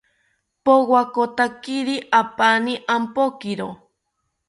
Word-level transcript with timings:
Powakotakiri 0.63 1.95
apani 2.21 2.73
ompokiro 2.95 3.69